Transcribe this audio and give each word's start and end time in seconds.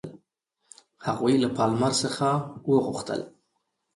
هغوی 1.05 1.33
له 1.43 1.49
پالمر 1.57 1.93
څخه 2.03 2.29
وغوښتل. 2.69 3.21